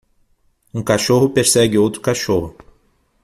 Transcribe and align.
um 0.73 0.81
cachorro 0.83 1.29
persegue 1.29 1.77
outro 1.77 2.01
cachorro. 2.01 2.57